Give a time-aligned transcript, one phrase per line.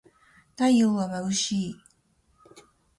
[0.55, 1.75] 太陽はまぶしい